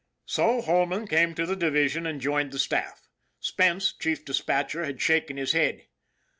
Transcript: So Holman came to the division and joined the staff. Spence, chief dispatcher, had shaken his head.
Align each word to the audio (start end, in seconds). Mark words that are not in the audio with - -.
So 0.25 0.63
Holman 0.63 1.05
came 1.05 1.35
to 1.35 1.45
the 1.45 1.55
division 1.55 2.07
and 2.07 2.19
joined 2.19 2.53
the 2.53 2.57
staff. 2.57 3.07
Spence, 3.39 3.93
chief 3.93 4.25
dispatcher, 4.25 4.83
had 4.83 4.99
shaken 4.99 5.37
his 5.37 5.51
head. 5.51 5.85